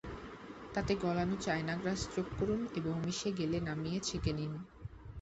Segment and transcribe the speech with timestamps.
[0.73, 4.53] তাতে গলানো China grass যোগ করুন এবং মিশে গেলে নামিয়ে ছেঁকে নিন।